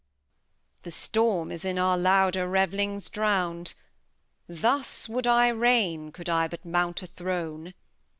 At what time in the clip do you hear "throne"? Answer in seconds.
7.05-7.75